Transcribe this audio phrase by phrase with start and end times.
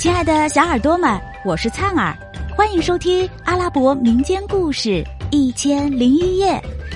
[0.00, 2.16] 亲爱的小耳朵们，我是灿儿，
[2.56, 4.88] 欢迎收听阿拉伯民间故事
[5.30, 6.52] 《一千零一夜》。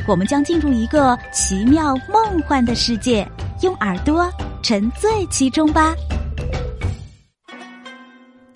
[0.09, 3.29] 我们将进入一个奇妙梦幻的世界，
[3.61, 4.27] 用耳朵
[4.63, 5.95] 沉醉其中吧。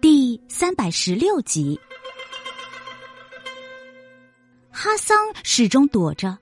[0.01, 1.79] 第三百十六集，
[4.71, 6.39] 哈桑始终躲着，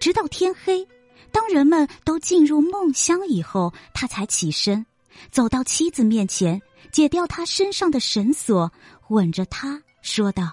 [0.00, 0.84] 直到天黑。
[1.30, 4.84] 当人们都进入梦乡以后，他才起身，
[5.30, 6.60] 走到妻子面前。
[6.90, 8.70] 解掉他身上的绳索，
[9.08, 10.52] 吻着他说道：“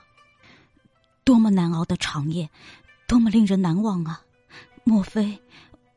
[1.23, 2.49] 多么难熬的长夜，
[3.07, 4.21] 多么令人难忘啊！
[4.83, 5.39] 莫非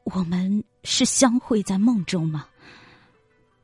[0.05, 2.47] 我们是相会在梦中吗？”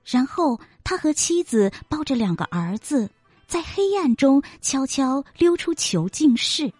[0.04, 3.10] 然后他和妻子抱着两个儿子，
[3.46, 6.72] 在黑暗中悄悄溜出囚禁室，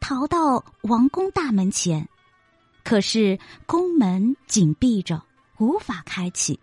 [0.00, 2.08] 逃到王宫大门前。
[2.82, 5.22] 可是宫门紧闭着，
[5.58, 6.58] 无法开启。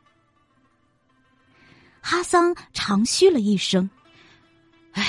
[2.02, 3.90] 哈桑长吁了一声
[4.94, 5.04] ：“唉，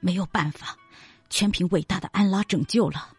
[0.00, 0.76] 没有办法，
[1.28, 3.10] 全凭伟大的安拉拯救了。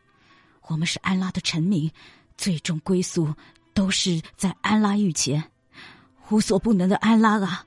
[0.67, 1.91] 我们是安拉的臣民，
[2.37, 3.33] 最终归宿
[3.73, 5.51] 都是在安拉御前。
[6.29, 7.65] 无所不能的安拉啊，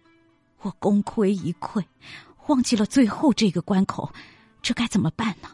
[0.60, 1.84] 我功亏一篑，
[2.46, 4.12] 忘记了最后这个关口，
[4.62, 5.50] 这该怎么办呢？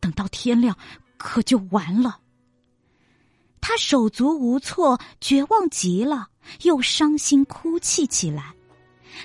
[0.00, 0.76] 等到天亮，
[1.16, 2.20] 可就完了。”
[3.62, 6.30] 他手足无措，绝望极了，
[6.62, 8.52] 又伤心哭泣起来。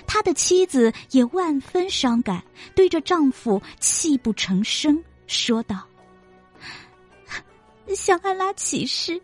[0.06, 2.42] 他的妻子也万分伤感，
[2.74, 5.86] 对着丈夫泣不成声，说道
[7.94, 9.20] ：“向安拉起誓，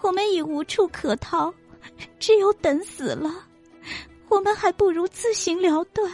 [0.00, 1.52] 我们已无处可逃，
[2.18, 3.32] 只有等死了。
[4.28, 6.12] 我们还不如自行了断，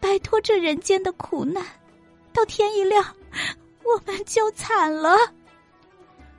[0.00, 1.64] 摆脱这人间的苦难。
[2.32, 3.04] 到天一亮，
[3.84, 5.16] 我们就惨了。”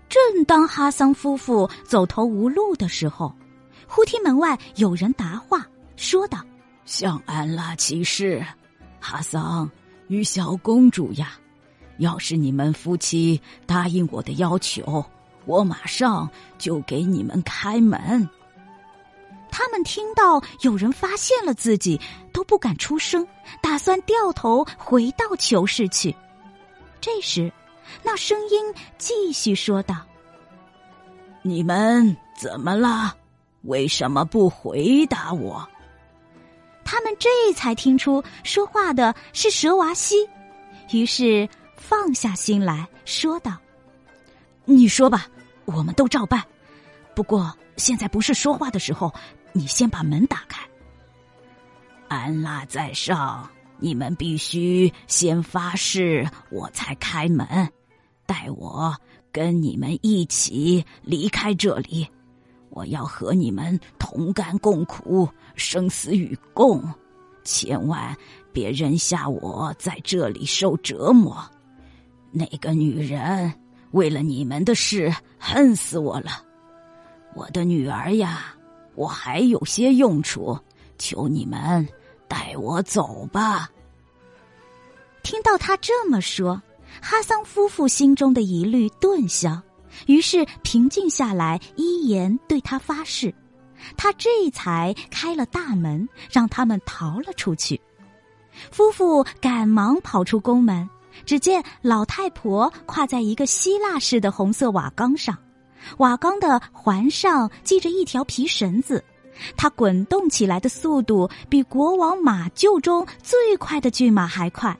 [0.10, 3.34] 正当哈桑夫妇走投无路的时候，
[3.88, 5.66] 忽听门外有人答话，
[5.96, 6.40] 说道。
[6.92, 8.46] 向安拉起誓，
[9.00, 9.72] 哈桑
[10.10, 11.40] 与小公主呀，
[12.00, 15.04] 要是你们夫妻答应我的要求，
[15.46, 18.28] 我马上就给你们开门。
[19.50, 21.98] 他们听到有人发现了自己，
[22.34, 23.26] 都不敢出声，
[23.62, 26.14] 打算掉头回到囚室去。
[27.00, 27.50] 这时，
[28.04, 29.96] 那声音继续说道
[31.42, 33.16] ：“你们怎么了？
[33.62, 35.66] 为什么不回答我？”
[36.92, 40.28] 他们这才听出说话的是蛇娃西，
[40.92, 41.48] 于是
[41.78, 43.58] 放下心来说道
[44.66, 45.26] ：“你说吧，
[45.64, 46.44] 我们都照办。
[47.16, 49.10] 不过现在不是说话的时候，
[49.54, 50.62] 你先把门打开。
[52.10, 57.48] 安拉在上，你们必须先发誓，我才开门。
[58.26, 58.94] 待我
[59.32, 62.06] 跟你们一起离开这里。”
[62.72, 66.82] 我要和你们同甘共苦，生死与共，
[67.44, 68.16] 千万
[68.52, 71.38] 别扔下我在这里受折磨。
[72.32, 73.54] 那个女人
[73.92, 76.44] 为了你们的事恨死我了。
[77.36, 78.56] 我的女儿呀，
[78.96, 80.58] 我还有些用处，
[80.98, 81.88] 求你们
[82.28, 83.70] 带我走吧。
[85.24, 86.62] 听到他这么说，
[87.02, 89.62] 哈桑夫妇心中的疑虑顿消。
[90.08, 93.34] 于是平静下来，依言对他发誓，
[93.98, 97.80] 他这才开了大门，让他们逃了出去。
[98.72, 100.90] 夫妇赶忙跑出宫门，
[101.26, 105.38] 只见老太婆跨在一个希腊式的红色瓦缸上，
[105.98, 109.04] 瓦缸的环上系着一条皮绳子，
[109.56, 114.78] 它滚动起来的速度比国王马厩中最快的骏马还快。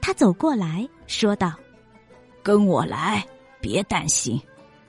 [0.00, 1.54] 他走过来说道
[2.42, 3.24] ：“跟我来。”
[3.64, 4.38] 别担心，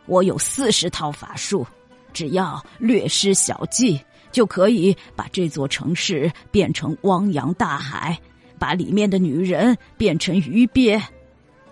[0.05, 1.65] 我有四十套法术，
[2.11, 3.97] 只要略施小计，
[4.33, 8.19] 就可以把这座城市变成汪洋大海，
[8.59, 11.01] 把里面的女人变成鱼鳖。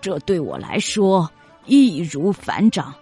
[0.00, 1.30] 这对我来说
[1.66, 2.94] 易如反掌。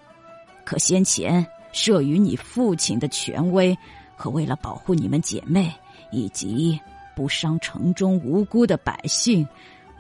[0.65, 3.79] 可先前慑于你父亲的权威，
[4.17, 5.73] 和为了保护你们姐妹
[6.11, 6.77] 以及
[7.15, 9.47] 不伤城中无辜的百姓，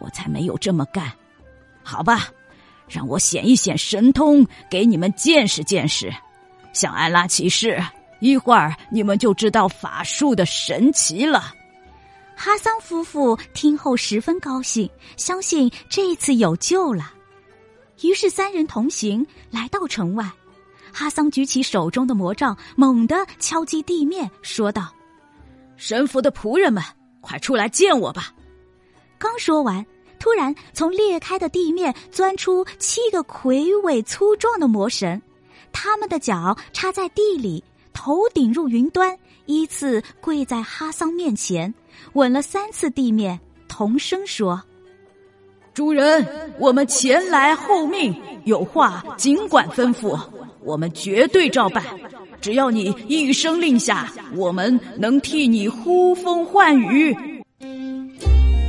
[0.00, 1.12] 我才没有这么干。
[1.84, 2.28] 好吧。
[2.92, 6.12] 让我显一显神通，给你们见识见识。
[6.74, 7.82] 向安拉起誓，
[8.20, 11.54] 一会儿你们就知道法术的神奇了。
[12.36, 17.12] 哈桑夫妇听后十分高兴，相信这次有救了。
[18.02, 20.30] 于是三人同行来到城外。
[20.92, 24.92] 哈桑举起手中的魔杖，猛地敲击地面，说道
[25.76, 26.84] ：“神佛的仆人们，
[27.22, 28.34] 快出来见我吧！”
[29.18, 29.84] 刚说完。
[30.22, 35.20] 突然，从裂开的地面钻出七个魁伟粗壮的魔神，
[35.72, 41.74] 他们的脚插在地里，头顶入云端，依次跪在哈桑面前，
[42.12, 44.62] 吻了三次地面，同声说
[45.74, 46.24] ：“主人，
[46.56, 48.14] 我们前来候命，
[48.44, 50.16] 有话尽管吩咐，
[50.60, 51.84] 我们绝对照办。
[52.40, 57.12] 只要你一声令下，我们能替你呼风唤雨。”